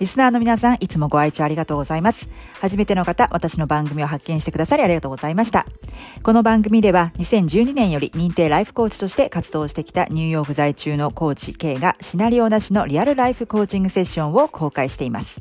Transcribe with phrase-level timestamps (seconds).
[0.00, 2.28] リスナーの皆さん、いつもご愛聴ありがとうございます。
[2.60, 5.66] 初めての方、私の番組を発見してくださりありがとうございました。
[6.24, 15.40] この番組では、2012年より認定ライフコーチとして活動してきたニューヨーク在中のコーチ K がシナリオなしのリアルライフコーチングセッションを公開しています。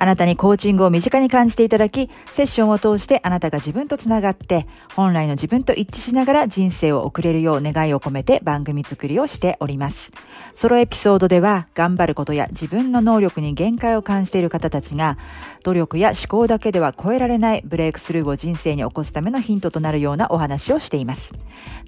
[0.00, 10.12] あなたにコーチングを身近に感じていただき、セッションを通してあなたが自分とつながって、本来の自分と一致しながら人生を送れるよう願いを込めて番組作りをしております。
[10.54, 15.18] ソロエピソードでは、頑張ることや自分の能力に限界を感じている方たちが、
[15.64, 21.34] 努力や思考だけでは超えられないブレイクスルーを人生に起こすためのヒントとなるようなお話をしています。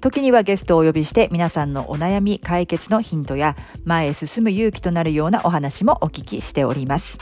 [0.01, 7.17] 時にはゲストをお呼びして皆さんのお悩み解決のヒントや前へ進む勇気となるようなお話もお聞きしております。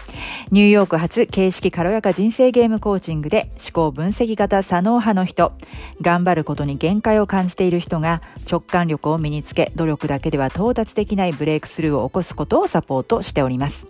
[0.52, 5.54] ニューヨーク発形式軽やか人生ゲームコーチングで思考分析型左脳派の人、
[6.02, 13.88] 頑張ることに限界を感じている人が直感力を身につけ努力だけでは到達できないブレイクスルーを起こすことをサポートしております。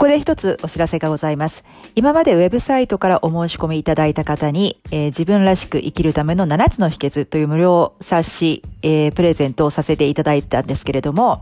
[0.06, 1.64] ここで一つお知らせがございます。
[1.96, 11.42] 今までウェブサイトからお申し込みいただいた方に、えー、自分らしく生きるための7つの秘訣という無料冊子、えー、プレゼントをさせていただいたんですけれども、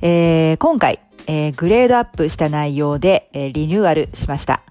[0.00, 0.98] えー、今回、
[1.28, 4.64] えー、グレードアップした内容で、えー、リニューアルしました。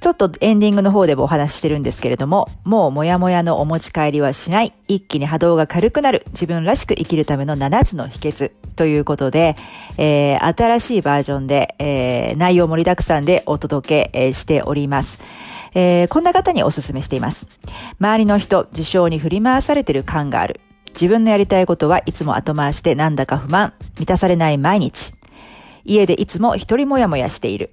[0.00, 9.56] ちょっとエンディングの方でもお話ししてるんですけれども、もうもやもやのお持ち帰りはしない、一気に波動が軽くなる、自分らしく生きるための7つの秘訣ということで、
[9.98, 15.18] えー、新しいバージョンで、えー、内容盛りだくさんでお届け、しております。
[15.74, 17.46] えー、こんな方にお勧めしています。
[18.00, 20.60] 周りの人、事象に振り回されてる感がある。
[20.94, 25.12] 自分のやりたいことはいつも後回してなんだか不満、満たされない毎日。
[25.84, 27.70] 家でいつも一人もやもやしている。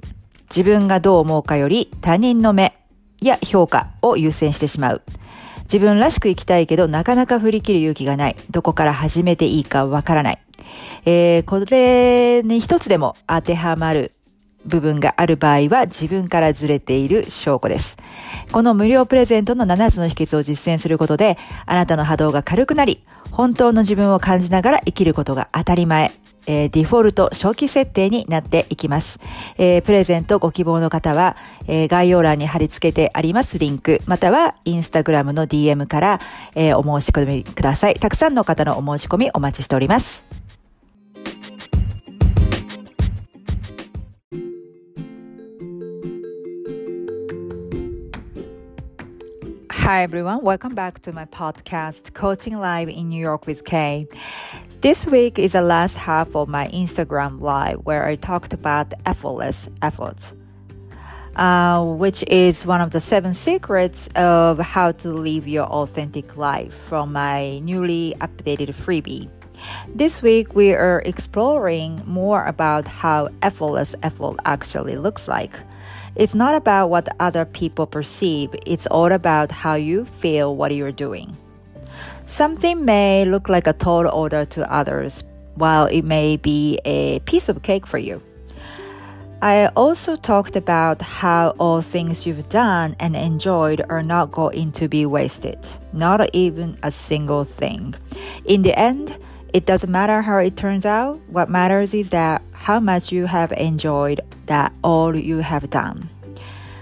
[0.49, 2.77] 自分がどう思うかより他人の目
[3.21, 5.01] や評価を優先してしまう。
[5.63, 8.35] 自分らしく生きたいけどなかなか振り切る勇気がない。
[8.51, 10.39] どこから始めていいかわからない。
[11.05, 14.11] えー、これに一つでも当てはまる
[14.65, 17.97] 部分がある場合は自分からずれている証拠です。
[18.51, 26.11] この無料プレゼントの7つの秘訣を実践することで、あなたの波動が軽くなり、本当の自分を感じながら生きることが当たり前。
[26.47, 29.19] えー、デフォルト初期設定になっていきます。
[29.57, 31.35] えー、プレゼントご希望の方は、
[31.67, 36.19] えー、概要欄に貼り付けてありますリンク、またはインスタグラムの DM から、
[36.55, 37.95] えー、お申し込みください。
[37.95, 40.25] たくさんの方のお申し込みお待ちしております。
[49.87, 54.09] Hi everyone, welcome back to my podcast, Coaching Live in New York with Kay.
[54.79, 59.67] This week is the last half of my Instagram live where I talked about effortless
[59.81, 60.31] effort,
[61.35, 66.75] uh, which is one of the seven secrets of how to live your authentic life
[66.75, 69.27] from my newly updated freebie.
[69.95, 75.59] This week we are exploring more about how effortless effort actually looks like.
[76.15, 80.91] It's not about what other people perceive, it's all about how you feel what you're
[80.91, 81.35] doing.
[82.26, 85.24] Something may look like a tall order to others,
[85.54, 88.22] while it may be a piece of cake for you.
[89.42, 94.88] I also talked about how all things you've done and enjoyed are not going to
[94.88, 95.58] be wasted,
[95.92, 97.94] not even a single thing.
[98.44, 99.18] In the end,
[99.52, 101.20] It doesn't matter how it turns out.
[101.28, 106.08] What matters is that how much you have enjoyed that all you have done.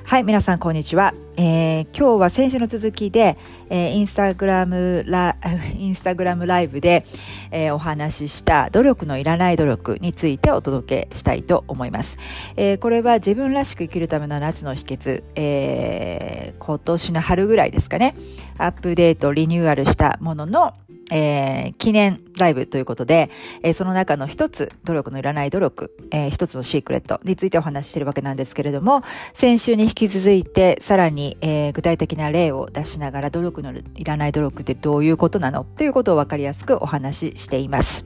[0.04, 1.12] はい、皆さんこんにちは。
[1.37, 3.37] えー、今日は先週の続きで、
[3.69, 5.35] えー、インスタグラムラ、
[5.77, 7.05] インスタグラムライブで、
[7.51, 12.17] えー、お話しした努力のいらない努力についてお届けしたいと思います。
[12.55, 18.15] えー、これは自分らしく生きるための夏の秘訣、えー、今年の春ぐらいですかね、
[18.57, 20.73] アップデート、リニューアルしたものの、
[21.11, 23.29] えー、記念ライブということで、
[23.61, 29.03] えー、その中の一つ、努力のいらない努力、えー、一つのシークレットについてお話ししているわけなんですけれども、
[29.33, 38.05] 先週に引き続いて、さらに、えー、具体的な例を出しながら、努力のいらない努力ってどういうことなのということを分かりやすくお話ししています。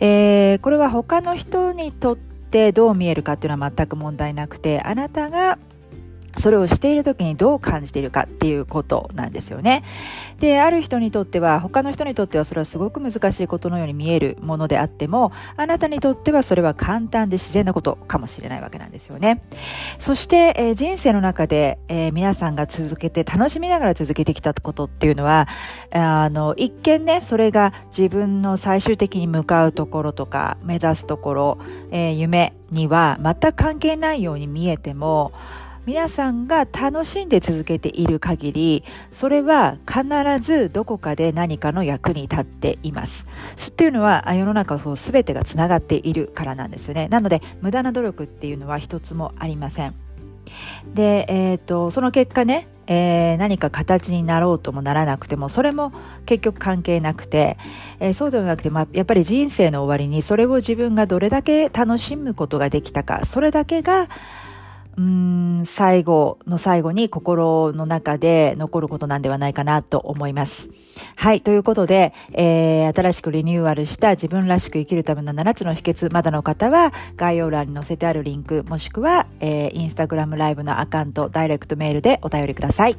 [0.00, 5.58] えー、これは他の人にとってどう見えるかっていうのは全く問題なくて、あなたが
[6.38, 9.84] それをしている時にどう感じているかっていうことなんですよね。
[10.38, 19.40] で、ある人にとっては、他の人にとってはそれはすごく難しいことのように見えるものであっても、あなたにとってはそれは簡単で自然なことかもしれないわけなんですよね。
[19.98, 25.48] そして、えー、人生の中で、えー、皆さんが続けて、楽しみながら続けてきたことっていうのは、
[25.92, 31.58] あの、一見ね、それが自分の最終的に向かうところとか、目指すところ、
[31.90, 35.32] えー、夢には全く関係ないように見えても、
[35.86, 40.04] 皆さんが楽しんで続けている限り、それは必
[40.40, 43.24] ずどこかで何かの役に立っています。
[43.68, 47.06] っていうのは世の中の全てがつながっているからなんですよね。
[47.06, 49.94] なので無駄な努力っていうのは一つもありません。
[50.92, 55.92] で、えーと、その結果ね、えー、何か形になろうともならなくてもそれも
[56.24, 57.58] 結局関係なくて、
[58.00, 64.08] えー、そうではなくて、まあ、やっぱり人生の終わりにそれを自分がどれだけ楽しむことができたかそれだけが
[64.96, 65.02] うー
[65.62, 70.70] ん、最後の最後に心の中で残ることなんではないかなと思います。
[71.16, 71.42] はい。
[71.42, 82.96] ということで、えー、新しくリニューアルした自分らしく生きるための7つの秘訣、まだの方は概要欄に載せてあるリンク、もしくは、えー、インスタグラムライブのアカウント、ダイレクトメールでお便りください。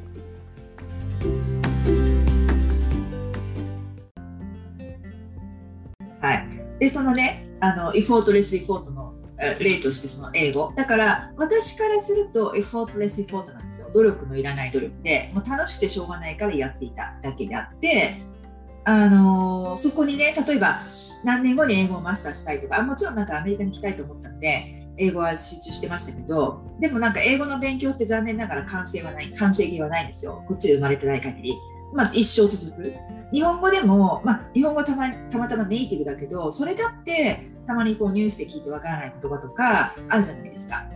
[6.22, 6.48] はい。
[6.80, 9.17] で、そのね、あの、 effortless effort の
[9.60, 10.74] 例としてその英語。
[10.76, 13.90] だから私からすると effortless effort なんですよ。
[13.94, 15.32] 努力のいらない努力で。
[15.34, 18.16] もう楽しくてしょうがないからやっていただけであって
[18.90, 20.82] あのー、そこにね例えば
[21.26, 30.44] 何年後に英語をマスターしたいとかもちろんなんかアメリカに行きたいと思ったんで英語は集中してましたけどでもなんか英語の勉強って残念ながら完成はない完成形はないんですよ。
[30.48, 31.54] こっちで生まれてない限り。
[31.94, 32.94] まあ一生続く。
[33.32, 40.90] 日本語でも、まあ、日本語たまたまたまネイティブだけどそれだってたまにこうニュースで聞いてわからない言葉とかあるじゃないですか。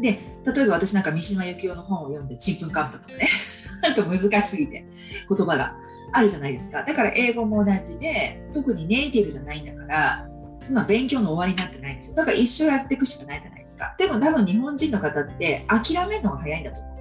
[0.00, 3.28] で例えば私なんか三島由紀夫の本を読んでちんぷんかんぷんとかね。
[3.82, 4.86] なんか難しすぎて
[5.28, 5.76] 言葉が。
[6.12, 6.82] あるじゃないですか。
[6.84, 10.28] だから英語も同じで特にネイティブじゃないんだから
[10.60, 12.16] そんな勉強の終わりになってないんですよ。
[12.16, 13.94] だから一生やっていくしかないじゃないですか。
[13.98, 16.94] でも多分日本人の方って諦めるのが早いんだと思う。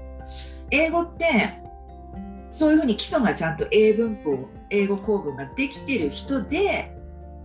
[0.72, 1.62] 英語って
[2.50, 6.94] そういうふうに基礎がちゃんと英文法英語構文ができてる人で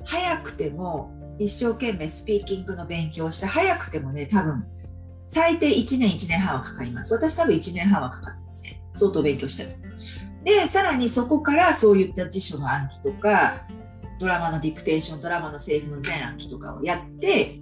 [0.04, 4.64] 早くても一生懸命スピーキングの勉強をして早くてもね多分
[5.28, 7.14] 最低1年1年半はかかります。
[7.14, 8.82] 私多分1年半はかかるんですね。
[8.94, 9.70] 相当勉強しても。
[10.44, 13.62] でさらにそこからそういった辞書の暗記とか
[14.18, 17.60] ドラマのディクテーションドラマのセリフの全暗記とかをやって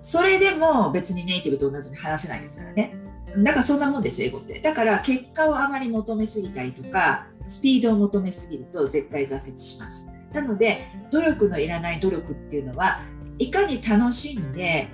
[0.00, 2.94] それでも別にネイティブと同じに話せないですからね。
[3.36, 4.60] だかそんなもんです英語って。
[4.60, 10.08] だから結果をあまり求めすぎたりとかスピードを求めすぎると絶対挫折します。
[10.32, 13.00] なので努力のいらない努力っていうのは
[13.38, 14.88] いかに楽しんで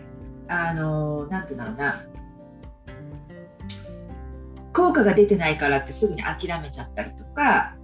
[0.48, 2.04] あの何て言うんだろうな。
[4.72, 7.76] 効果が出てないからってすぐに諦めちゃったりとか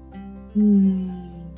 [0.57, 1.55] うん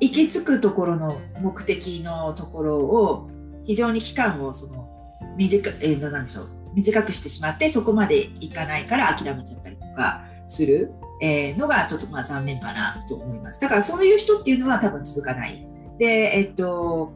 [0.00, 3.30] 行き着くところの目的のところを
[3.64, 4.88] 非常に期間をその
[5.36, 13.60] 短,、えー、なんでしょう短くしてしまってそこまでいかないから諦めちゃったりとかするえ、のがちょっとまあ残念かなと思います。
[13.60, 15.66] だからそういう人っていうのは多分続かない。
[15.98, 16.04] で、
[16.34, 17.12] えっと、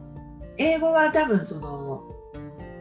[0.57, 2.03] 英語は多分その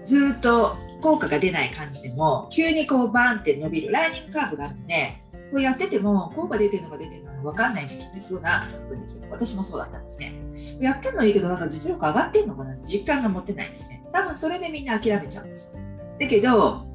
[0.05, 10.35] ずっと効果が出ない感じでも急にこうバーンって伸びるラーニングカーブがあるんでこうやってても効果出てるのか出てるのか分かんない時期ってすごい長く続くんですよ私もそうだったんですね
[10.81, 15.81] やってるのいいけどなんか実力上がってんのかな実感が持てないんですね多分それでみんな諦めちゃうんですよ
[16.21, 16.87] だけど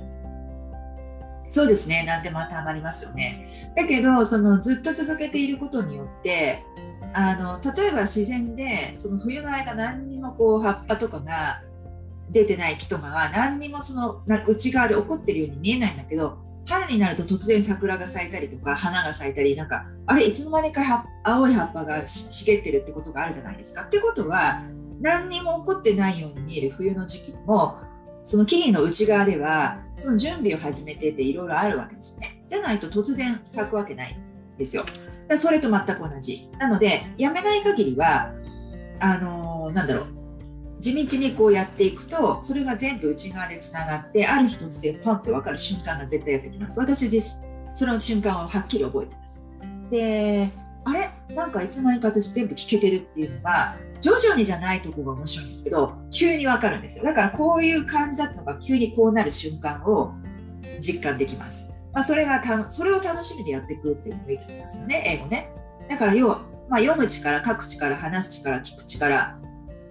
[1.47, 6.63] そうですね何でも当てはまりますよねだけどそのずっと続けていることによって
[7.13, 11.61] あの例えば自然でその冬の間何にもこう葉っぱとかが
[12.29, 20.81] 出てない木とかが何にもその内側で起こってるように見えないんだけど春になると突然桜が咲いたりとか花が咲いたりなんかあれいつの間にか
[21.23, 23.83] 青い葉っぱが茂ってるってことがあるじゃないですか。
[23.83, 24.63] ってことは
[24.99, 27.77] 何にも起こってないように見える冬の時期も
[28.25, 32.43] その木々の内側ではその準備を始めてていろいろあるわけですよね。
[32.47, 34.19] じゃないと突然咲くわけない
[34.57, 34.83] ですよ。
[35.27, 36.49] だそれと全く同じ。
[36.59, 38.33] なのでやめない限りは
[38.99, 40.15] あのー、なんだろう
[40.79, 47.37] 地道にこうやっていくとそれが全部内側でつながってある日突然ポンって分かる瞬間が絶対やってきます私実
[47.73, 49.45] その瞬間をはっきり覚えてます
[49.89, 50.51] で
[50.85, 51.09] あれ？
[51.35, 57.03] なんかいつの間にか私全部聞けてるっていうのは徐々にじゃないとこが面白いんですけど急に分かるんですよ。
[57.03, 60.13] だからこういう感じだったのが急にこうなる瞬間を
[60.79, 65.49] 実感できます、まあ、それがたそれを楽しみでやっていくっていうのもいいと思いますよね英語ね。
[65.89, 69.37] だから要は、まあ、読む力書く力話す力聞く力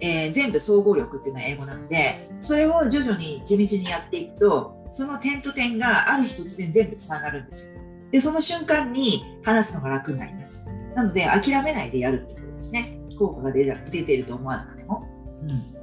[0.01, 7.79] えー、全部総合力っていうのは英語なのでそれを徐々に地道にやっていくとその点と点がある日突然全部つながるんですよ。
[8.11, 10.67] でその瞬間に話すのが楽になります。
[10.95, 12.99] なので諦めないでやるってことですね。
[13.17, 15.07] 効果が出出ていると思わなくても、
[15.43, 15.75] うん、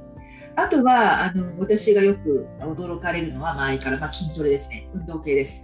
[0.55, 4.89] あとはあの私がよく驚かれるのは周りから、まあ、筋トレですね。
[4.93, 5.63] 運動系です。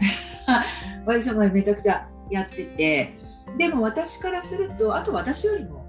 [1.05, 3.17] 私もめちゃくちゃやってて。
[3.57, 5.85] でも私からするとあと私よりも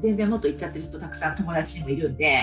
[0.00, 2.38] 全然もっと行っちゃってる人たくさん友達にもいるんで、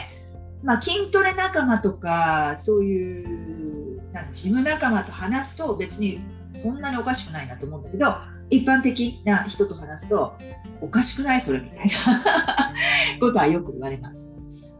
[0.63, 6.21] まあ、筋トレ仲間とかそういうなんかジム仲間と話すと別に
[6.55, 8.15] そんなにおかしくないなと思うんだけど
[8.51, 10.37] 一般的な人と話すと
[10.81, 11.41] おかしくない？
[11.41, 11.91] それみたいな。
[13.19, 14.29] ことはよく言われます。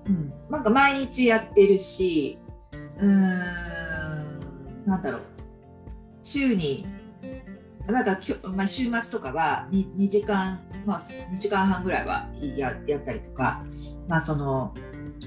[0.06, 2.38] うん、なんか毎日やってるし
[2.98, 5.22] うーんなんだろう。
[6.24, 6.86] 週に
[7.88, 13.64] なんかきょ、まあ、週末とかは 2, 2時間、まあ、2時間半ぐらいはややったりとか、
[14.08, 14.74] まあ、その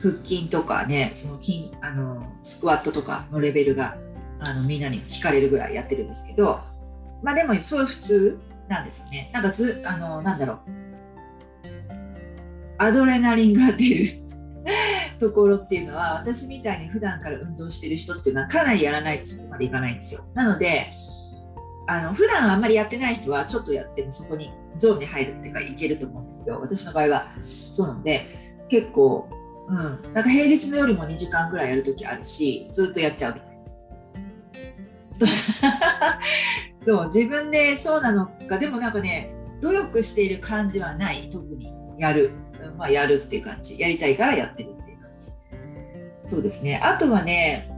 [0.01, 3.97] 腹筋とかねその筋あのスクワットとかのレベルが
[4.41, 6.61] あのみんなに聞かれるぐらいやってるんですけど、
[7.25, 9.31] まあ、でもそういう普通なんですよね。
[9.33, 10.59] なんかずあのなんだろう
[12.79, 14.11] アドレナリンが出る
[15.19, 20.25] ところっていうのは私みたいに普段から運動してる人っていうのはかなりやらないとそこまでいかないんですよ。
[20.35, 20.93] なので
[21.87, 28.27] あの普段あんまりやってない人はちょっとやってもそこにゾーンに入るっていうかいけると思うんだけど私の場合はそうなので
[28.69, 29.29] 結構、
[29.69, 29.77] うん、
[30.13, 33.55] なんか平日の夜も2時間ぐらいやるときあるしずっとやっちゃうみたいな。
[36.85, 42.33] そう自分でそうなのかでもなんかね努力している感じはない特にやる、
[42.77, 43.79] まあ、やるっていう感じ。
[43.79, 45.31] やりたいからやってるっていう感じ。
[46.27, 46.81] そうですね。
[46.83, 47.71] あとはね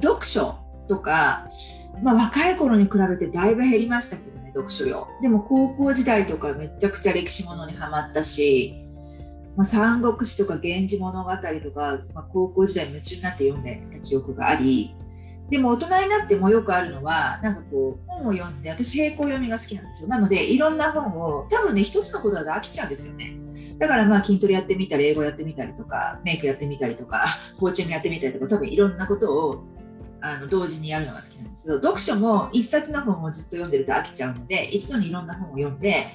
[0.00, 0.56] 読書
[0.88, 1.46] とか
[2.02, 5.08] まあ、若い頃に比べてだいぶ減りましたけどね読書量。
[5.20, 8.74] でも高校時代とかめちゃくちゃ歴史ものにはまったし、
[9.56, 14.94] まあ、三国志とか源氏物語とか、まあ、高校時代夢中になって読んでた記憶があり
[15.50, 20.08] でも大人になってもよくあるのはなんかこう本を読んで私並行読みが好きなんですよ。
[20.08, 23.36] なのでいろんな本を多分ね一つのことだと飽きちゃうんですよね。
[23.78, 27.24] だからまあ筋トレやってみたり英語やってみたりとかメイクやってみたりとか
[27.58, 29.64] コーチングやってみたりとか多分いろんなことを
[30.20, 36.06] あの同時にやるのが好きなんですけど読書も一冊の本をずっと読んでると飽きちゃうので一度にいろんな本を読んで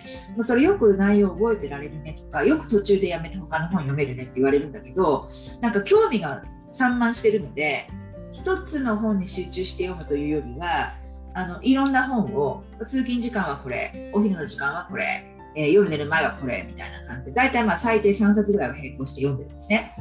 [0.41, 5.29] それよく内容を覚えてられるねとかよく途中でやめて他の本読めるねって言われるんだけど
[5.61, 7.87] なんか興味が散漫してるので
[8.33, 10.93] 一つの本に集中して読むというよりは
[11.35, 15.23] あのいろんな本を通勤時間はこれお昼の時間はこれ、
[15.55, 19.95] えー、夜寝る前はこれみたいな感じで大体まあ最低3冊ぐらいは並行して読んでるんですね。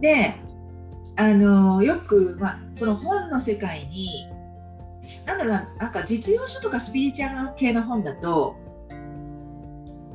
[0.00, 0.34] で
[1.16, 4.28] あのよく、まあ、その本の世界に
[5.26, 8.56] なんだろうななんか実用書とかスピリチュアル系の本だと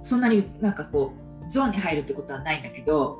[0.01, 1.13] そんなになんかこ
[1.45, 3.19] うゾーンに入るってことはないんだけど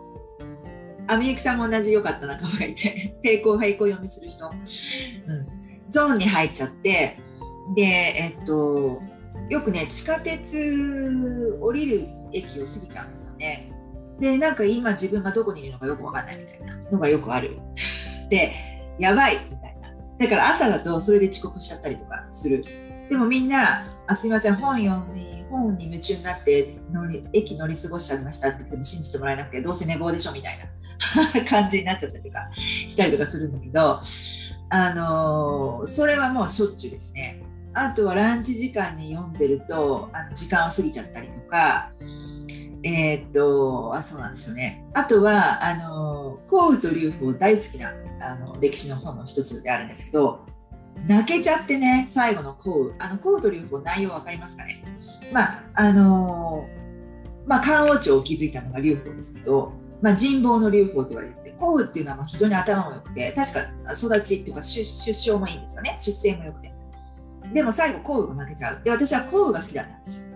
[1.08, 5.48] あみゆきさんも同じ良かった仲間がいて 並行並行読みする人、うん、
[5.90, 7.18] ゾーンに入っちゃって
[7.76, 9.00] でえっと
[9.50, 13.72] よくね地下鉄降りる駅を過ぎちゃうんですよね。
[14.20, 17.58] でなんか今自分がどこにいるのかよくわかんないみたいなのがよくある。
[18.30, 18.52] で
[19.00, 19.96] やばいみたいな。
[20.18, 22.66] だから朝だとそれで遅刻しちゃったりとかする。
[23.10, 30.66] でもみんなあすいません本読み本に夢中になって乗り駅乗り過ごしちゃいましたって言っても信じてもらえなくてどうせ寝坊でしょみたいな。
[31.48, 34.02] 感じになっちゃったりとかしたりとかするんだけど
[34.70, 37.42] あの、それはもうしょっちゅうですね。
[37.74, 41.92] あとはランチ時間に読んでるとあの時間を過ぎちゃったりとか
[42.82, 44.84] えー、っとあそうなんですよね。
[44.94, 50.46] あとはあの幸雨と劉邦大好きなあの歴史の本の一つであるんですけど
[51.08, 54.84] 泣けちゃってね最後の幸雨あの幸雨と劉邦内容分かりますかね？
[55.32, 56.68] まああの
[57.46, 65.98] まあ漢王朝を築いたのが劉邦ですけど、まあ、人望の劉邦と言われて幸雨っていうのは非常に頭も良くて確か育ちっていうか出出生もいいんですよね。
[66.00, 66.74] 出生も良くて。
[67.54, 68.82] でも最後コウが負けちゃう。
[68.84, 70.28] で私はコウが好きだったんです。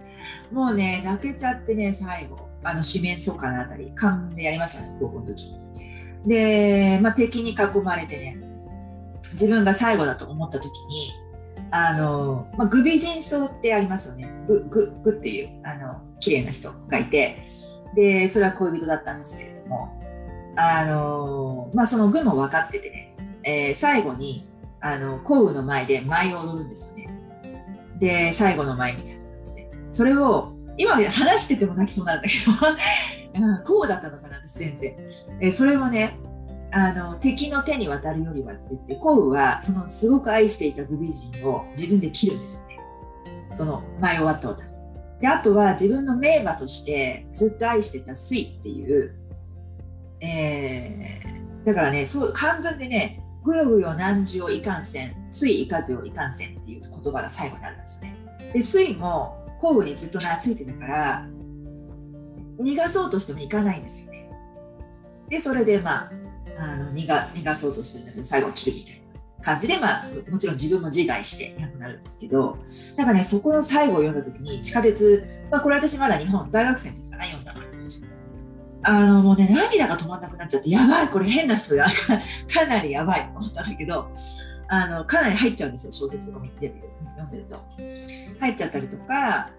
[0.51, 5.53] もうね泣けちゃってね最後あの四面楚歌のあたり勘でやりますよね高校の時。
[6.25, 8.37] で、まあ、敵に囲まれてね
[9.33, 11.11] 自分が最後だと思った時に
[11.71, 14.29] あの、まあ、グビジンソウってありますよね。
[14.47, 17.43] グググっていうあの綺麗な人がいて
[17.95, 20.01] でそれは恋人だったんですけれども
[20.55, 24.47] あの、まあ、そのグも分かっててね、えー、最後に
[24.79, 27.19] あの幸運の前で舞を踊るんですよね。
[27.99, 32.33] で最後の舞みたいな感じでそれを今話してても泣きそうなんだけ
[33.37, 34.95] ど、 うん、こうだったのかな私全然、
[35.39, 36.17] えー、それをね
[36.71, 42.79] あの敵の手に渡るよりはって言って幸運はそのすごく愛していたグビ人を自分で切るんですよね。
[43.53, 44.70] その前終わった歌
[45.21, 49.15] であとは自分の名馬としてずっと愛してた水っていう、
[50.19, 58.15] えー、だからねそう漢文でねぐよぐよ難事をいかんせん水いかずをいかんせんっていう言葉が最後になるんですよね。
[58.53, 61.27] で水も幸運にずっと懐いてたから
[62.59, 64.29] 逃がそうとしてもいかないんですよね。
[65.29, 66.11] でそれでまあ
[66.57, 69.00] あの逃が逃がそうとするんだけど最後切るみたいな。
[69.41, 72.57] 感じで、まあ、もちろん自分も自害していなくなるんですけど
[72.97, 77.53] だかねそこの最後を読んだ時に地下鉄、まあ、これ私まだ日本大学生の時かな読んだ
[78.83, 81.85] あのもうね涙が止まんなくなっちゃってやばいこれ変な人が
[82.51, 84.11] かなりやばいと思ったんだけど
[84.67, 86.73] あのかなり入っちゃうんですよ小説とか見て
[87.17, 87.63] 読んでると
[88.39, 89.51] 入っちゃったりとか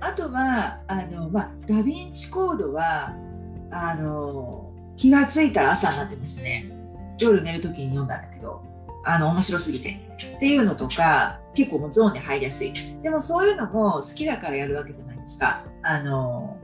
[0.00, 3.14] あとはあの、まあ、ダ・ヴィンチコードは
[3.70, 6.75] あの気がついたら朝になってましたね。
[7.18, 8.62] 夜寝る時に読んだんだけど、
[9.04, 10.00] あの、面白すぎて。
[10.36, 12.72] っていうのとか、結構もうゾーンに入りやすい。
[13.02, 15.64] でもそういうのも好きだからやるわけじゃないですか。
[15.82, 16.58] あの、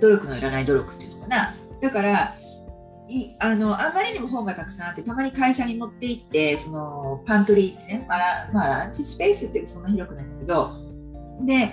[0.00, 1.54] 努力のいらない努力っていうのかな。
[1.80, 2.34] だから、
[3.06, 10.70] いあのあんまりにも本がたくさんあってたまに会社に持って行ってそのパントリーってね、まあ、まあ、ランチスペースってそんな広くないんだけど
[11.42, 11.70] で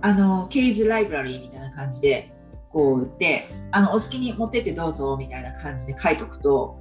[0.00, 2.32] あのケイズライブラリーみたいな感じで
[2.70, 6.79] こうであのお好きに持ってってどうぞみたいな感じで書いとくと、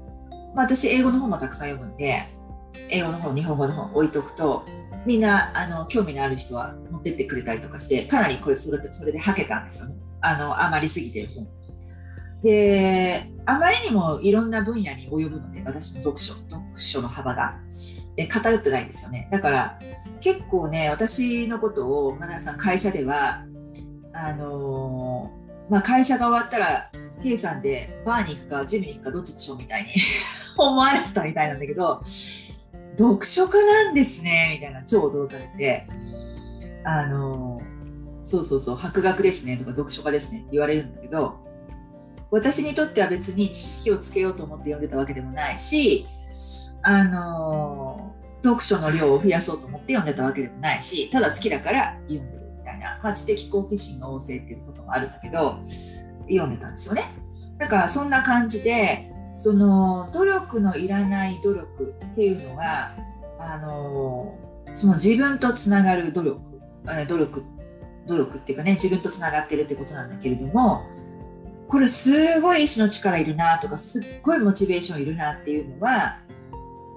[0.56, 2.28] まあ、私英語の本もたくさん読むんで
[2.90, 4.66] 英語の本日本語の本置いとくと
[5.06, 9.96] みんなあの興味のある人は持ってってくれたりとかしてかなりこれそれそれではけたんですよね。
[10.22, 11.48] あの余りすぎてる本。
[12.44, 17.56] であまりにもいろんな分野に及ぶので私の読書読書の幅が
[18.18, 19.28] え偏ってないんですよね。
[19.32, 19.80] だから
[20.22, 23.46] 結構ね私のことをマナーさん会社では
[24.14, 25.32] あの
[25.70, 29.90] まあ、会社が終わったら K さんでバーに行くかジムに行くかどっちでしょうみたいに
[30.58, 32.02] 思われてたみたいなんだけど
[32.98, 35.88] 読書家なんですねみたいな超驚かれて
[36.84, 37.62] あの
[38.24, 41.38] そうそうそう博学ですねとか読書家ですねって言われるんだけど
[42.32, 46.08] 私にとっては別に知識をつけようと思って読んでたわけでもないし
[46.82, 52.49] あの読書の量を増やそうと思って読んでたわけでもないしただ好きだから読んでる。
[52.80, 55.60] な、まあ、知的好奇心の旺盛っていうこともあるんだけど
[56.28, 57.04] 読んでたんですよね。
[57.58, 62.92] だからそんな感じでその努力のいらない努力っていうのは
[63.38, 64.38] あの
[64.74, 66.42] その自分とつながる努力
[67.08, 67.44] 努力
[68.08, 70.84] 努力っていうかね自分とつながってるってことなんだけれども
[71.68, 76.18] これすごい意志の力いるなとかすっごいモチベーションいるなっていうのは、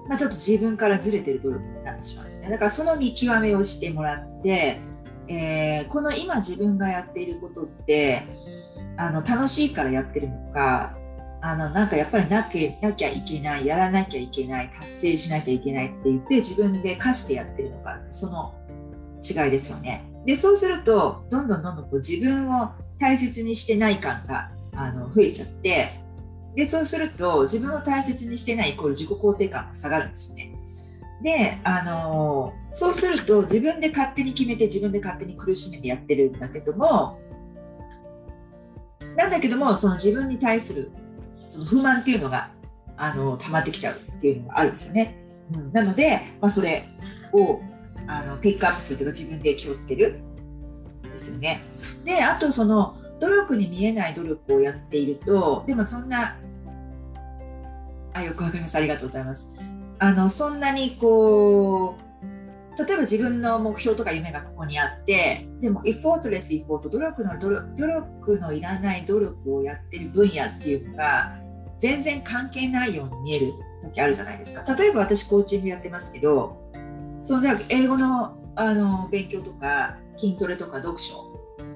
[0.09, 4.79] まあ、ちょっと自分からずれてる努力になってしまうんですねだからその見極めをしてもらって
[5.33, 8.23] えー、この今自分がやっていることって
[8.97, 10.95] あの楽しいからやってるのか
[11.41, 18.53] あのなんかやっぱりなきなきゃいけないやらなきゃいけない達成しなきゃいけないって言って自分で課してやってるのかその
[19.23, 20.05] 違いですよね。
[20.25, 25.89] でそうするとどんどんどんどんこう自分を大切にしてない感があの増えちゃって
[26.55, 30.52] でそうすると自分を大切にしてないイコール自己肯定感が下がるんですよね。
[31.23, 37.19] で、あのそうすると自分で勝手に決めて自分で勝手に苦しめてやってるんだけども
[39.15, 40.91] なんだけどもその自分に対する
[41.47, 42.49] その不満っていうのが
[42.97, 45.17] あの溜まってきちゃうっていうのがあるんですよね。
[45.53, 46.85] うん、なので、まあ、それ
[47.31, 47.61] を
[48.07, 50.19] あのピックアップするというか自分で気をつける
[51.03, 51.61] ですよね。
[52.03, 56.37] であとその努力に見えない努力をやっているとでもそんな
[58.13, 59.61] あよくわかりますありがとうございます。
[60.03, 67.51] あのそんなにこう例えば自分の目標とか夢がここにあってでも effortless effort 努力の努
[67.87, 71.39] 力のいらない努力をやってる分野っていうのが
[71.79, 74.75] 全然関係ないように見える時あるじゃないですか。
[74.75, 76.57] 例えば私コーチングやってますけど
[77.23, 81.15] そのじゃ英語のあの勉強とか筋トレとか読書。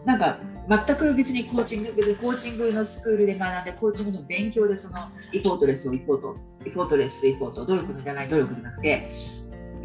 [0.04, 0.38] なんか
[0.70, 9.10] 全く別にコーチング別にコーチングのスクールで学んでコーチングの勉強でその effortless を effort effortless effort 努力のいらない努力じゃなくて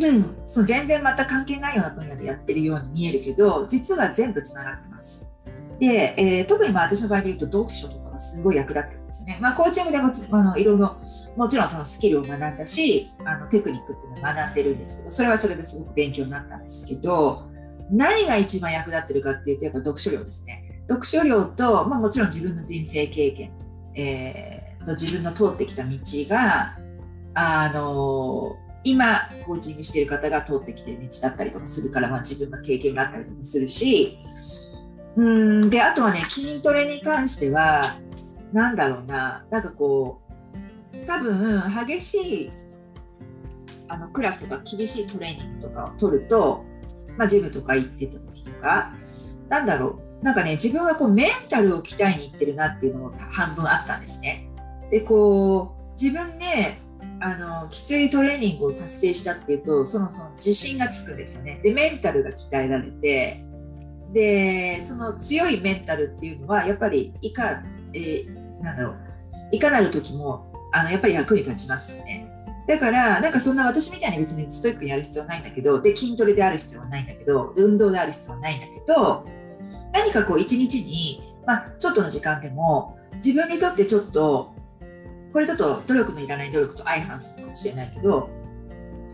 [0.00, 5.30] うん、その全然また関係ないような分野でやってるように見えるけど実は全部つながってます。
[5.78, 9.38] で、えー、特にまあ私の場合で言うと読書とかがすごい役立ってるんですよね。
[9.40, 10.96] まあ、コーチングでもあのいろいろ
[11.36, 17.48] もちろんそのスキルを学んだしあのテクニックっていうのを学んでるんですけどそれはそれですごく勉強になったんですけど
[17.90, 20.71] 何が一番役立ってるかっていうとやっぱ読書量ですね。
[20.88, 23.52] 読書量と、まあ、もちろん自分の人生経験、
[23.94, 26.76] えー、と自分の通ってきた道が
[27.34, 34.18] あの今コーチングしている方が通ってきてる道だったりとかするから、まあ、自分の経験があったりとかするし
[35.16, 37.96] うんであとはね筋トレに関しては
[38.52, 40.20] 何だろうななんかこ
[40.92, 42.52] う多分激しい
[43.88, 46.64] あのクラスとか厳しいトレーニングとかを取ると、
[47.16, 48.94] まあ、ジムとか行ってた時とか
[49.48, 54.48] なんだろうなんかね自分はこうメンタルを鍛えに行ってるなっていうのも半分あったんですね。
[54.90, 56.78] でこう自分ね
[57.20, 61.60] あのきついトレーニングを達成したっていうとそのその自信がつくんですよね。
[61.62, 63.44] でメンタルが鍛えられて
[64.12, 67.62] でその強いメンタルっていうのはやっぱりいか、
[67.94, 68.96] えー、なんだろう
[69.50, 72.28] いかなる時もあのやっぱり役に立ちますよね。
[72.68, 79.26] だからなんかそんな私みたいに別にストイックにやる必要はないんだけどで筋トレである必要はないんだけど運動である必要はないんだけど
[79.92, 84.54] 何かこう一日に、まあ、ちょっとの時間でも自分にとってちょっと
[85.32, 88.30] これちょっと努力のいらない努力と相反するかもしれないけど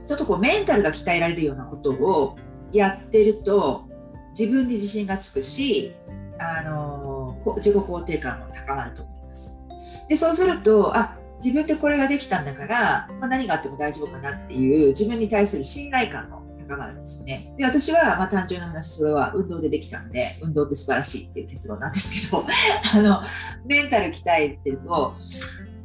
[0.07, 2.37] ちょっとこうメンタルが鍛えられるようなことを
[2.73, 3.88] やってると
[4.31, 5.95] 自分に自信がつくし
[6.38, 9.64] あの自己肯定感も高まると思います。
[10.09, 16.38] でそうするとあ自分ってこれができたんだから、まあ、何があっても大丈夫かなっていう自分に対する信頼感も
[16.68, 17.54] 高まるんですよね。
[17.57, 22.44] で私はまあ単純な話それは運動でできたんで運動って素晴らしいっていう結論なんですけど
[22.94, 23.22] あの
[23.64, 25.14] メンタル鍛えてると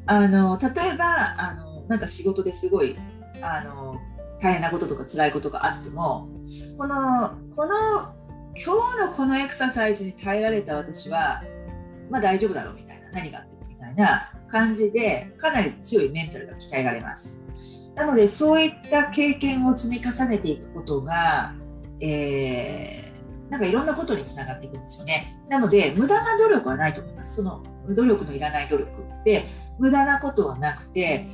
[0.06, 2.98] あの例えばあのなんか仕事ですごい
[3.42, 3.98] あの
[4.40, 6.28] 大変なこととか辛いことがあっても
[6.78, 8.14] このこの
[8.56, 11.42] 今日のこのエクササイズに耐えられた私は
[12.10, 21.54] まあ大丈夫だろうみたいな何があってもみたいな感じでかなり強いメンタルが鍛えられますなのでそういった経験を積み重ねていくことが、
[22.00, 25.38] えー、なんかいろんなことにつながっていくんですよね。
[25.50, 27.36] なので無駄な努力はないと思います。
[27.36, 29.46] その努力のいらない努力って
[29.80, 31.28] 無駄なことはなくて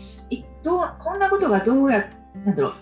[0.64, 2.10] どうこんなことがどうや
[2.46, 2.74] なんだろう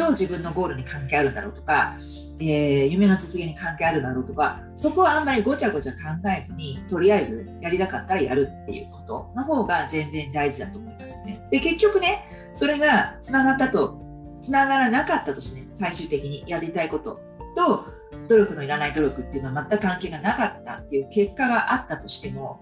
[0.00, 1.94] どう自分のゴールに関係あるんだろうとか、
[2.40, 11.46] えー、夢の実現に関係あるんだろうとかそこはあんまりごちゃごちゃ考えずにとりあえずやりたかったらやるっていうことの方が全然大事だと思いますね。
[11.50, 14.00] で結局ねそれがつながったと
[14.40, 17.20] つながらなかったとしてね最終的にやりたいこと
[17.54, 17.84] と
[18.26, 22.58] 努力のいらない努力っていうのは全く関係がなかったっていう結果があったとしても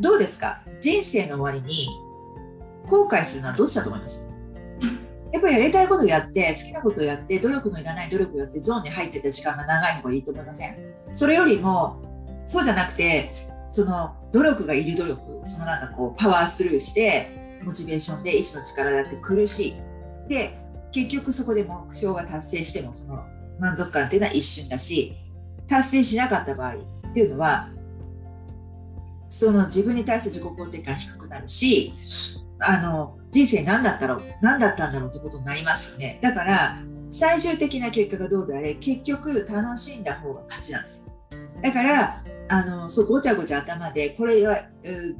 [0.00, 0.62] どうですか？
[0.80, 1.86] 人生の終わりに
[2.88, 4.26] 後悔するのはどっちだと思います？
[5.34, 10.76] やっぱりやりたいことをやって好きなことをやって努力のいらない努力をやってゾーンに入ってた時間が長い方がいいと思いません？
[11.16, 12.00] それよりも
[12.46, 13.30] そうじゃなくて
[13.72, 19.76] その努力がいる努力そのなんかこうパワースルーしてモチベーションで意志の力だって苦しい。
[20.28, 20.56] で
[20.92, 23.24] 結局そこで目標が達成してもその
[23.58, 25.16] 満足感っていうのは一瞬だし
[25.66, 27.70] 達成しなかった場合っていうのは
[29.28, 31.92] その自分に対する自己肯定感低くなるし
[32.60, 36.20] あの人生何だったろう何だったんだろうってことになりますよね。
[36.22, 36.78] だから
[37.10, 41.12] 最終的な結果がどうであれ結局楽しんだ方が勝ちなんですよ。
[41.60, 44.62] だからあのそうごちゃごちゃ頭でこれは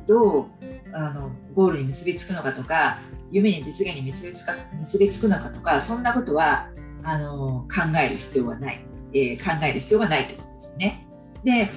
[0.06, 0.46] どう
[0.92, 2.98] あのゴールに結びつくのかとか
[3.32, 6.68] 夢に実現に結びつか結びつくのかとかそんなことは
[7.02, 11.04] あの考える必要はない、えー、考える必要がないってことですよね。
[11.42, 11.68] で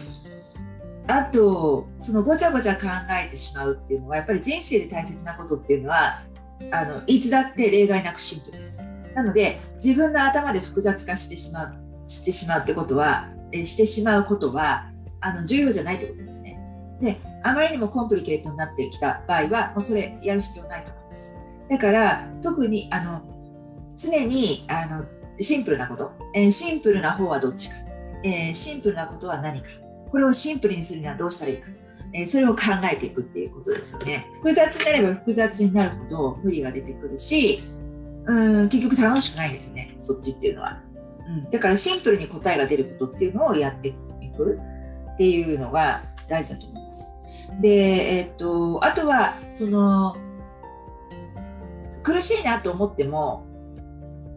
[1.08, 2.88] あとそのごちゃごちゃ考
[3.26, 6.22] えてしまうっていうのはやっぱり人生で大切なことっていうのは
[6.72, 8.82] あのいつだって例外なくシンプルです。
[9.16, 11.74] なので自分の頭で複雑化してしまう
[12.08, 14.90] してしまうってことは、えしてしまうことは
[15.22, 16.60] あの重要じゃないってことですね。
[17.02, 21.36] であまりにもコンプリケートになってきた場合はもうそれやる必要ないと思います。
[21.70, 23.22] だから特にあの
[23.96, 25.06] 常にあの
[25.40, 27.76] シンプルなこと、え、シンプルな方はどっちか、
[28.24, 29.68] え、シンプルなことは何か
[30.10, 31.68] これをシンプルにするにはどうしたらいいか、
[32.18, 34.28] え、それを考えていくっていうことですよね。
[34.36, 37.64] 複雑になれば複雑になるほど無理が出てくるし、
[38.26, 40.82] うん結局楽しくないんですよね、そっちっていうのは。
[41.28, 43.94] うん、だからシンプルに答えが出ることっていうのをやってい
[44.36, 44.60] く
[45.14, 47.52] っていうのが大事だと思います。
[47.62, 50.16] で、えっと、あとは、その、
[52.04, 53.46] 苦しいなと思っても、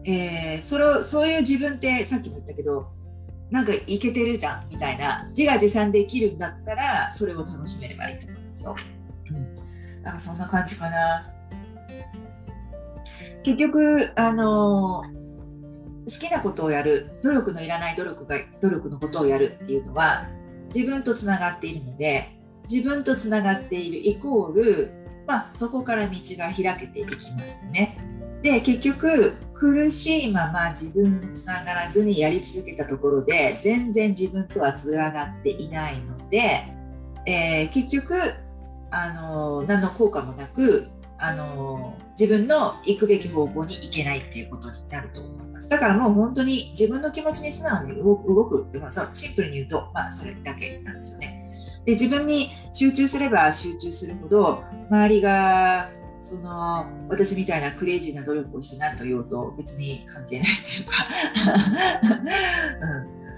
[0.03, 2.87] えー、それをそういう自分ってさっきも言ったけど
[3.51, 8.75] なんかいけてるじゃんみたいな自画自賛できるんだったらそれを楽しめればいいと思うんですよ。
[9.29, 11.27] うん、なんかそんな感じかな。
[13.43, 15.03] 結局あの
[16.05, 20.29] 好きなことをやる努力のいらない努力が努力のことをやるっていうのは
[20.73, 22.29] 自分とつながっているので
[22.71, 24.91] 自分とつながっているイコール、
[25.27, 27.97] まあ、そこから道が開けていきますよね。
[28.41, 36.63] で結局苦しいまま自分につながらずにやり続けたところで全然自分とはつながっていないので、
[37.27, 38.15] えー、結局
[38.89, 40.87] あの何の効果もなく
[41.19, 45.69] あの自分の行くべき方向に行けないっていうことになると思います。
[45.69, 51.53] だからもう本当に自分の気持ちに素直に動くまあ、シンプルに言うと、まあ、それだけなんですよね。
[51.85, 55.89] で自分に集中すれば集中するほど周りが
[56.21, 60.93] その私みたいなクレイジーな努力をして何と言おうと別に関係ないっていうか、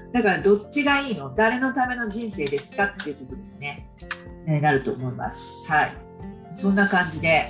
[0.05, 1.33] うん、だからどっちがいいの？
[1.35, 3.87] 誰のための人生ですかっていうことですね、
[4.45, 5.65] ねなると思います。
[5.67, 5.93] はい。
[6.55, 7.47] そんな感じで、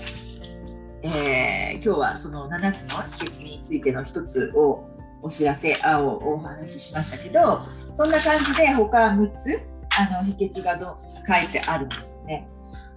[1.01, 4.87] えー、今日はその7つの秘訣についての1つを
[5.21, 7.63] お知らせあをお話ししましたけど
[7.95, 9.59] そんな感じで他6つ
[9.97, 12.47] あの秘訣がど書いてあるんですよね。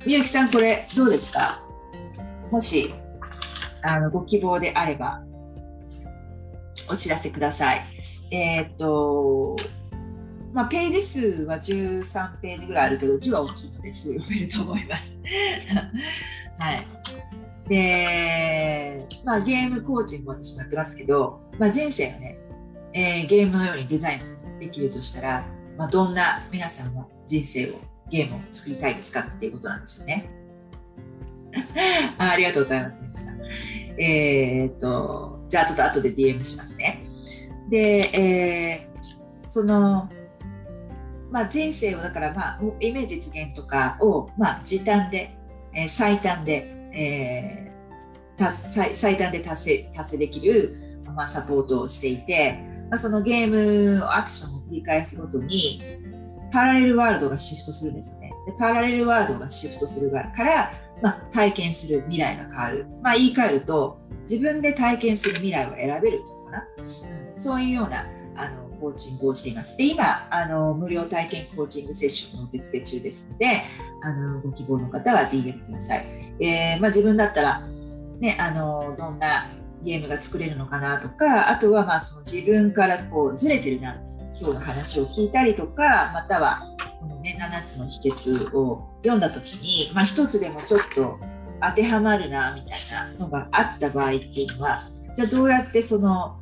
[0.05, 1.66] みゆきさんこれどうですか？
[2.51, 2.95] もし
[3.83, 5.23] あのご希望であれば
[6.91, 7.85] お知らせください。
[8.31, 9.57] えっ、と、
[10.53, 15.19] まあ、ページ数は13ページぐらいあるけど字は大きいのですぐ 読めると思います。
[16.59, 16.87] はい。
[17.69, 22.39] で、まあ、ゲームコーチング私もやってますけど、まあ、人生がね、
[22.93, 25.45] えー、ゲームのようにデザインできるとしたら、
[25.77, 27.75] まあ、どんな皆さんは人生を
[28.09, 30.31] ゲームを作りたいですかっていうことなんですよね。
[32.19, 33.03] あありがとうございます、
[33.99, 37.07] えー、っと、じゃあちょっと後で DM しますね。
[37.69, 40.09] で、えー、その、
[41.31, 45.37] まあ、人生をだからまあイメージ実現とかをまあ時短で、
[45.75, 52.59] えー、最短で、えー、最最短で達成達成できる、まあ、サポートをしていて、
[52.91, 55.83] まあ、そのゲームをアクションを繰り返すごとに
[56.53, 58.33] パラレルワールドがシフトするんですよね。
[58.47, 62.87] でパラレルワールドがシフトするからまあ、体験する未来が変わる。
[63.03, 69.77] まあ、言い換えると、自分で体験する未来を選べるとかな、うん、そういうようなあのコーチングをしています。
[69.77, 73.63] で、今、あの無料体験コーチングセッションの受付中ですので、
[74.03, 76.05] あのご希望の方は DM ください。
[76.41, 77.63] えー、まあ、自分だったら、
[78.21, 79.47] ね、あのどんな
[79.83, 83.97] ゲームが作れるのかなとか、あとはまあその自分からこうずれてるな、
[84.39, 91.19] 今日の話を聞いたりとか、またはこの、ね、7つの秘訣を読んだ時に、まあ、1つでもちょっと
[91.61, 94.81] 当てはまるなみたいなのがあった場合っていうのは
[95.15, 96.39] じゃあどうやってその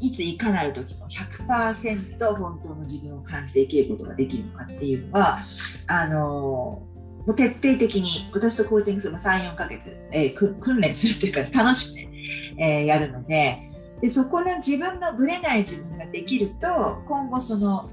[0.00, 5.38] いついかなる時も100%本当の自分を感じて生きることができるのかっていうのは
[5.86, 6.82] あの
[7.26, 12.10] もう徹底的に私とコーチングする34ヶ月、えー、訓練するっていうか楽しく、
[12.58, 13.69] えー、やるので
[14.00, 17.90] でそこの自分のぶれない自分ができると今後その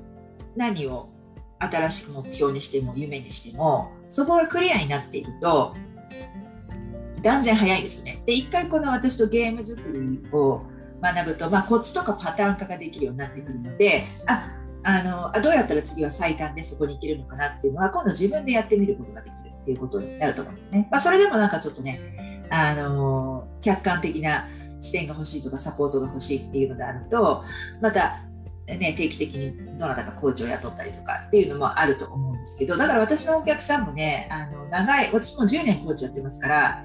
[0.55, 1.09] 何を
[1.59, 5.73] 新しく目標にしても夢にしてもそこがクリアになっていると
[7.21, 8.21] 断然早いですよね。
[8.25, 10.61] で一回この私とゲーム作りを
[11.01, 20.87] 学ぶと、まあ、コツとかパターン化ができるようになってくるのでああのあどうやったら次は最短でそこに行けるのかなっていうのは今度自分でやってみることができるっていうことになると思うんですね。
[20.91, 24.47] まあ、それでもなんかちょっとねあの客観的な
[24.79, 27.43] 視点が欲しいとかサポートが欲しいっていうのであると
[27.81, 28.19] また
[28.75, 36.83] ね、定期的にどなたかコーチを雇ったりとかっていうのもあると思うんですけどだから私のお客さんもねあの長い私も10年コーチやってますから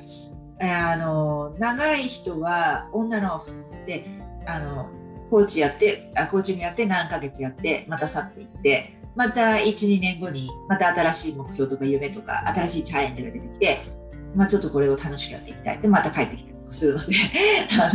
[0.60, 3.44] あの長い人は女の
[3.84, 4.06] で
[4.46, 4.88] あの
[5.28, 13.78] コーチやってあコーチングやって何ヶ月やってまた去っていってまた12年後にまた新しい目標とか夢とか新しいチャレンジが出てきて、
[14.36, 17.14] まあ、ちょっとこれを楽しくやっていきたいでまた帰ってきてするので
[17.80, 17.94] あ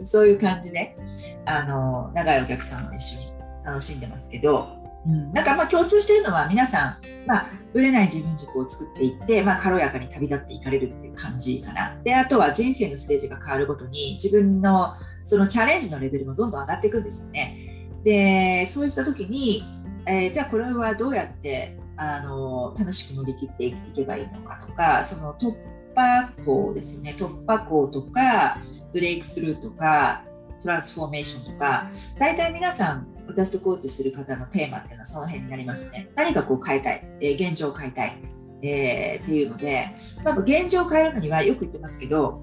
[0.00, 0.96] のそういう感じで
[1.44, 3.24] あの長いお客さんも一緒に
[3.64, 4.68] 楽しんでますけど、
[5.06, 11.96] うん、なんかまあ共通してるのは皆さん、まあ、ぶれない自分軸を作っていって、まあ、軽やかに旅立っていかれるっていう感じかな。
[12.02, 17.88] であとは人生のステージが変わるごとに自分のそのチャレンジのレベルもどんどん上がっていくんですよね。
[18.02, 19.64] でそうした時に、
[20.06, 25.54] えー、じゃあこれはどうやってあの楽しく乗り切っていけばいいのかとかその突
[25.94, 27.14] 破口ですね。
[27.16, 28.58] 突破口とか
[28.92, 30.24] ブレイクスルーとか
[30.60, 36.10] トランスフォーメーションとか大体皆さん私とコーチする方のテーマっていうのはその辺になりますね。
[36.16, 38.18] 何かこう変えたい、えー、現状を変えたい、
[38.62, 39.88] えー、っていうので、
[40.24, 42.42] まあ、現状を変えるのにはよく言ってますけど、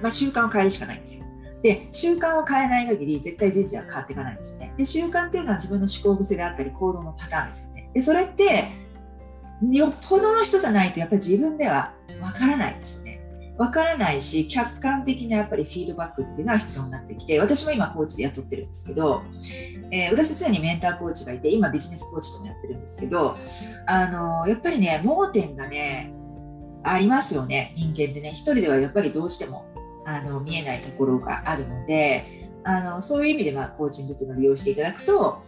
[0.00, 1.24] まあ、習慣を変えるしかないんですよ。
[1.62, 4.72] で習慣を変えない限り絶対人生は変わっていかないんですよね。
[4.76, 7.90] で習慣っていうのは自分の思考癖であったり行動のパターンですよね。
[7.92, 8.64] でそれって
[9.68, 13.20] よっぽどの人じゃないとやっぱり自分ではわからないですよね。
[13.58, 19.22] わからないし客観的なやっぱりフィードバックっていうのは必要になってきて私も今コーチで雇ってるんですけど、
[19.90, 23.36] えー、私常にメンターコーチがいて今ビジネスコーチともやってるんですけど
[23.86, 26.10] あのやっぱりね盲点がね
[26.84, 29.66] ありますよね人間でね一人ではやっぱりどうしても
[30.06, 35.42] あの見えないところがあるのであのそういう意味で、まあ、コーチングっていうのを利用していただくと、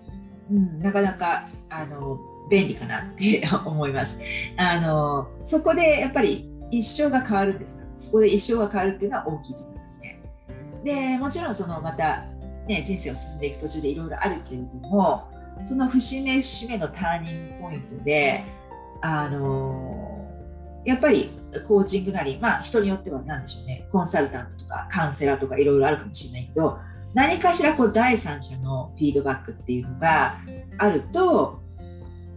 [0.50, 2.18] うん、なかなかあの
[2.52, 4.18] 便利かなって 思います。
[4.58, 10.20] あのそこでやっぱり一生が変わるんですそこで一生が変わるっていうのは大きいと思いますね。
[10.84, 12.24] でもちろんそのまた、
[12.68, 15.28] ね、人生を進んでいく途中でいろいろあるけれども
[15.64, 18.44] その節目節目のターニングポイントで
[19.00, 20.28] あの
[20.84, 21.30] やっぱり
[21.66, 26.78] コーチングなり、まあ、人によっては何でしょうねコンサルタントとかカウンセラーとかいろいろあるかもしれないけど
[27.14, 30.34] 何かしらこう第三者のフィードバックっていうのが
[30.78, 31.61] あると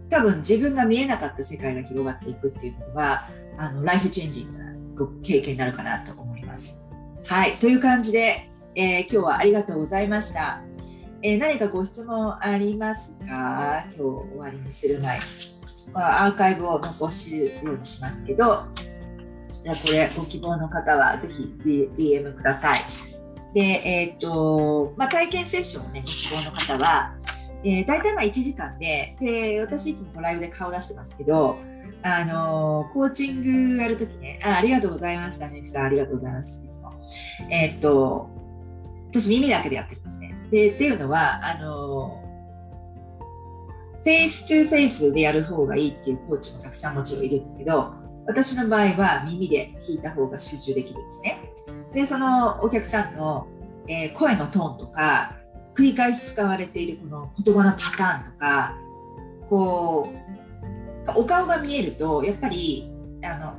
[0.08, 4.66] 多分自分が見えなかった世界が広がっていくっていうのはあのライフチェンジングな
[5.22, 6.84] 経験になるかなと思います。
[7.26, 10.62] はい、という感じで、えー、今日はありがとうございました。
[11.22, 13.84] えー、何かご質問ありますか？
[13.86, 15.18] 今日終わりにする前。
[15.94, 18.66] まあ、アーカイブを残すようにしますけど、
[19.48, 21.52] じゃこれご希望の方はぜひ
[21.98, 22.80] DM ください。
[23.54, 27.15] で、えっ、ー、と、まあ、体験セッションをね、ご希望の方は、
[27.66, 31.58] えー、大体まあ1時間でで、私いつもライブで顔出してますけど、
[32.02, 36.92] あのコーチングやるときねあ、ありがとうございました、ね、さん、ありがとうございます、いつも。
[37.50, 38.30] えー、っと、
[39.10, 40.34] 私耳だけでやってるんですね。
[40.52, 42.22] で、っていうのは、あの
[44.02, 47.92] フェイス2フェイスでやる方がいいっていうコーチもたくさんもちろんいるんだけど、
[48.26, 51.40] 私の場合は耳で聞いた方が集中できるんですね。
[51.92, 53.48] で、そのお客さんの、
[53.88, 55.36] え、声のトーンとか、
[55.76, 58.76] 繰り返し使われているこの言葉のパターンとか、
[59.48, 60.26] こう、
[61.16, 62.90] お顔が見えるとやっぱり
[63.22, 63.54] あの、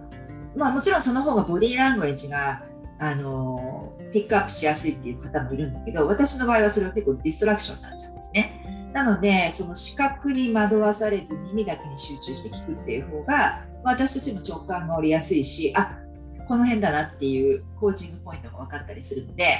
[0.55, 2.63] まあ、もちろんその方がボディーラングエッジが
[2.99, 8.91] あのピックアップしやすいっていう方もいるんだけど私の場合はそれは結構ディストラクションになっちゃうんですね。
[8.93, 15.99] なのでその視覚に惑わされず耳だけに集中して聞くっていう方が私たちも直感が下りやすいしあ
[16.47, 19.59] この辺だなっていうコーチングポイントが分かったりするので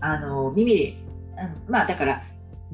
[0.00, 0.96] あの耳
[1.36, 2.22] でまあだから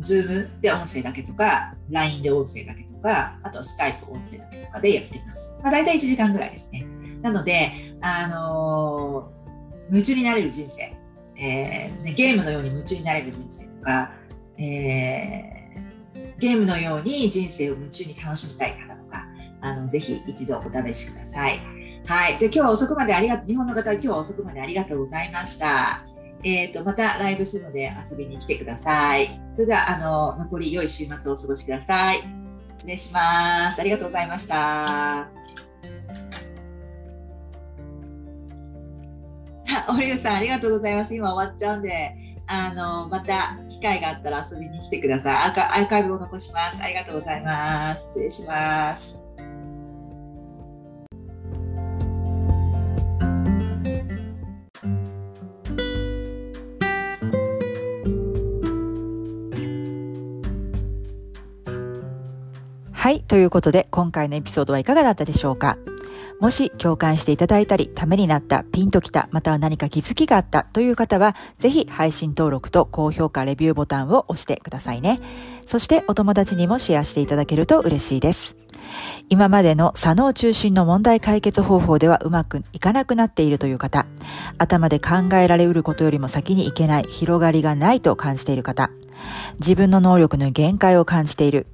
[0.01, 6.87] Zoom で音声だけとか LINE で音声だけとかあとは Skype 音声だけとかでやってます、まあ、大体1時間ぐらいですね
[7.23, 10.95] なので、あのー、夢中になれる人生、
[11.37, 14.13] えー、ね、ゲームのように夢中になれる人生とか、
[14.57, 19.27] えー、ゲームのように人生を夢中に楽しみたい方とか
[19.61, 21.61] あのぜひ一度お試しください。
[22.07, 22.39] はい。
[22.39, 26.08] じゃあ今日は遅くまでありが、日本の方は今日は遅くまでありがとうございました。
[26.45, 29.29] えっ、ー、と、またライブするので遊びに来てください。
[29.55, 32.23] それでは、あの、残り良い週末をお過ごしください。
[32.79, 33.81] 失礼します。
[33.81, 35.29] ありがとうございました。
[39.91, 41.15] オリュさん、ありがとうございます。
[41.15, 42.15] 今終わっちゃうんで、
[42.47, 45.35] あの、また機会があったら遊びに来てください。
[45.35, 46.83] アーカイブを残します。
[46.83, 48.07] ありがとうございます。
[48.09, 49.28] 失礼します。
[63.09, 63.23] はい。
[63.23, 65.79] ということで、今回のエピソードはいかがだったでしょうか？
[66.41, 75.23] もし共感していただいたり、ためになった、ピンときた、または何か気づきがあったという方は、ぜひ配信登録と高評価、レビューボタンを押してくださいね。
[75.67, 78.59] そしてお友達にもシェアしていただけると嬉しいです。
[79.31, 84.05] 今までの左脳中心の問題解決方法ではうまくいかなくなっているという方、
[84.59, 88.91] 頭で考えられうることよりも先にいけない、広がりがないと感じている方、
[89.61, 91.67] 自分の能力の限界を感じている、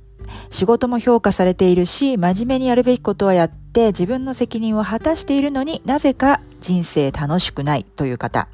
[0.51, 8.49] 仕事も評価されているし、真面目にやるべきことはやって自分の責任を果たしているのになぜか人生楽しくないという方。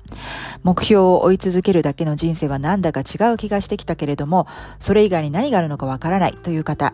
[0.64, 4.48] 目標を追い続けるだけの人生はなんだか違う気がしてきたけれども、
[4.80, 6.92] それ以外に何があるのかわからないという方。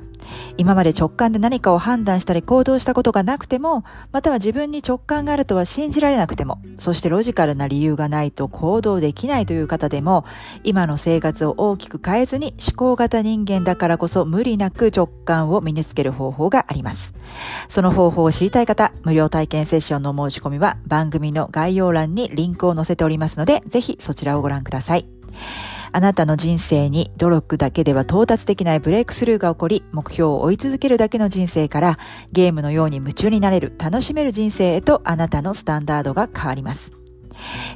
[0.58, 10.26] 今まで直感で何かを判断したり行動したことがなくても、または自分に直感があるとは信じられなくても、そしてロジカルな理由がないと行動できないという方でも、
[10.64, 17.14] 今の生活を大きく変えずに思考型人間だからこそ無理なく直感を身につける方法があります。
[17.68, 25.06] その方法を知りたい方、無料体験セッションの申し込みは番組の概要欄にリンクを載せておりますので、ぜひそちらをご覧ください。
[25.92, 31.98] あなたの人生に努力だけでは到達できないブレイクスルーが起こり、目標を追い続けるだけの人生から、
[32.32, 36.92] ゲームのように夢中になれる、楽しめる人生へとあなたのスタンダードが変わります。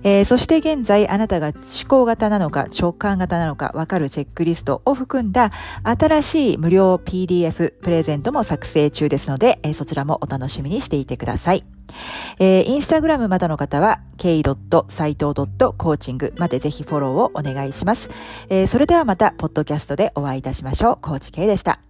[0.02, 5.52] えー、そして現在あなたが思考型なのか直感型なのかわかるチェックリストを含んだ
[5.84, 11.64] 新しい無料 PDF プレゼントも作成中ですので、えー、そちらもお楽しみにしていてください。
[12.38, 14.48] えー、インスタグラムまだの方は、k s
[15.02, 18.10] a i t o c o a c h i n g までぜひフォローをお願いします。
[18.48, 20.98] えー、それではまた、ポッドキャストでお会いいたしましょう。
[21.00, 21.89] コーチ K でした。